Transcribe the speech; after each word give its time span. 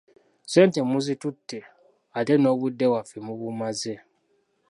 Ssente 0.43 0.79
muzitutte, 0.91 1.59
ate 2.19 2.33
n'obudde 2.39 2.85
bwaffe 2.91 3.17
mubumaze. 3.25 3.93